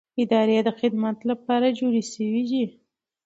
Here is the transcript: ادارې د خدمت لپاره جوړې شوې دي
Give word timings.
ادارې 0.21 0.57
د 0.67 0.69
خدمت 0.79 1.17
لپاره 1.29 1.75
جوړې 1.79 2.03
شوې 2.11 2.41
دي 2.49 2.65